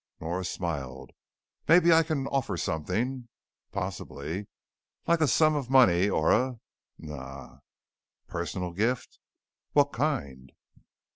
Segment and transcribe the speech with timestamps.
[0.19, 1.11] Nora smiled.
[1.67, 3.29] "Maybe I can offer something"
[3.71, 4.47] "Possibly."
[5.05, 6.59] "Like a sum of money or a"
[6.97, 7.59] "Nah!"
[8.25, 9.19] "Personal gift"
[9.73, 10.53] "What kind?"